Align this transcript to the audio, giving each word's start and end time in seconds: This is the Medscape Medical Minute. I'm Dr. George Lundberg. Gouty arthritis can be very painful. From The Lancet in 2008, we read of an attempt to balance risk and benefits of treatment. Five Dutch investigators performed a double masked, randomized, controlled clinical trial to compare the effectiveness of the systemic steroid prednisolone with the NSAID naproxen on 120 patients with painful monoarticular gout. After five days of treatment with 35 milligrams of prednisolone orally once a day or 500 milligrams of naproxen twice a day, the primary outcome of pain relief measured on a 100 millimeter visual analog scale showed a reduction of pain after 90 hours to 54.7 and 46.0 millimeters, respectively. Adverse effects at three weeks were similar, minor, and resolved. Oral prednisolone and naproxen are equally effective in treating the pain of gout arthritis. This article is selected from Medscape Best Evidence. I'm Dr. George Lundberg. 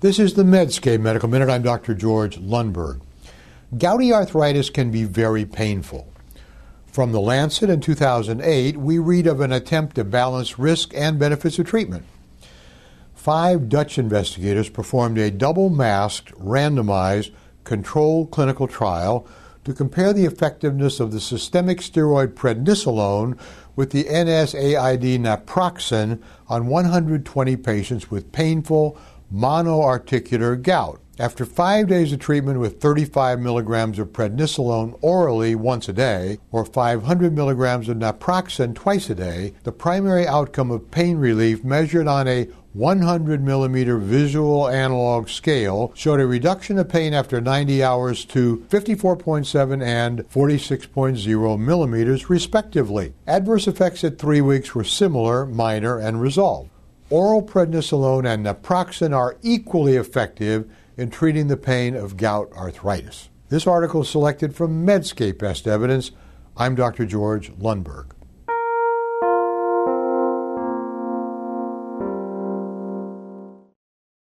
This 0.00 0.18
is 0.18 0.34
the 0.34 0.42
Medscape 0.42 1.00
Medical 1.00 1.30
Minute. 1.30 1.48
I'm 1.48 1.62
Dr. 1.62 1.94
George 1.94 2.38
Lundberg. 2.38 3.00
Gouty 3.78 4.12
arthritis 4.12 4.68
can 4.68 4.90
be 4.90 5.04
very 5.04 5.46
painful. 5.46 6.12
From 6.84 7.12
The 7.12 7.20
Lancet 7.20 7.70
in 7.70 7.80
2008, 7.80 8.76
we 8.76 8.98
read 8.98 9.26
of 9.26 9.40
an 9.40 9.52
attempt 9.52 9.96
to 9.96 10.04
balance 10.04 10.58
risk 10.58 10.92
and 10.94 11.18
benefits 11.18 11.58
of 11.58 11.66
treatment. 11.66 12.04
Five 13.14 13.70
Dutch 13.70 13.96
investigators 13.96 14.68
performed 14.68 15.16
a 15.16 15.30
double 15.30 15.70
masked, 15.70 16.30
randomized, 16.32 17.30
controlled 17.64 18.30
clinical 18.30 18.68
trial 18.68 19.26
to 19.64 19.72
compare 19.72 20.12
the 20.12 20.26
effectiveness 20.26 21.00
of 21.00 21.10
the 21.10 21.20
systemic 21.20 21.78
steroid 21.78 22.34
prednisolone 22.34 23.38
with 23.74 23.92
the 23.92 24.04
NSAID 24.04 25.20
naproxen 25.20 26.20
on 26.48 26.66
120 26.66 27.56
patients 27.56 28.10
with 28.10 28.30
painful 28.30 28.98
monoarticular 29.32 30.60
gout. 30.60 31.00
After 31.18 31.46
five 31.46 31.88
days 31.88 32.12
of 32.12 32.18
treatment 32.18 32.60
with 32.60 32.78
35 32.78 33.40
milligrams 33.40 33.98
of 33.98 34.08
prednisolone 34.08 34.98
orally 35.00 35.54
once 35.54 35.88
a 35.88 35.94
day 35.94 36.38
or 36.52 36.66
500 36.66 37.34
milligrams 37.34 37.88
of 37.88 37.96
naproxen 37.96 38.74
twice 38.74 39.08
a 39.08 39.14
day, 39.14 39.54
the 39.62 39.72
primary 39.72 40.26
outcome 40.26 40.70
of 40.70 40.90
pain 40.90 41.16
relief 41.16 41.64
measured 41.64 42.06
on 42.06 42.28
a 42.28 42.48
100 42.74 43.42
millimeter 43.42 43.96
visual 43.96 44.68
analog 44.68 45.30
scale 45.30 45.90
showed 45.94 46.20
a 46.20 46.26
reduction 46.26 46.76
of 46.76 46.90
pain 46.90 47.14
after 47.14 47.40
90 47.40 47.82
hours 47.82 48.26
to 48.26 48.58
54.7 48.68 49.82
and 49.82 50.18
46.0 50.28 51.58
millimeters, 51.58 52.28
respectively. 52.28 53.14
Adverse 53.26 53.66
effects 53.66 54.04
at 54.04 54.18
three 54.18 54.42
weeks 54.42 54.74
were 54.74 54.84
similar, 54.84 55.46
minor, 55.46 55.98
and 55.98 56.20
resolved. 56.20 56.68
Oral 57.08 57.40
prednisolone 57.40 58.26
and 58.26 58.44
naproxen 58.44 59.14
are 59.16 59.36
equally 59.40 59.94
effective 59.94 60.68
in 60.96 61.08
treating 61.08 61.46
the 61.46 61.56
pain 61.56 61.94
of 61.94 62.16
gout 62.16 62.50
arthritis. 62.52 63.28
This 63.48 63.64
article 63.64 64.02
is 64.02 64.08
selected 64.08 64.56
from 64.56 64.84
Medscape 64.84 65.38
Best 65.38 65.68
Evidence. 65.68 66.10
I'm 66.56 66.74
Dr. 66.74 67.06
George 67.06 67.52
Lundberg. 67.52 68.06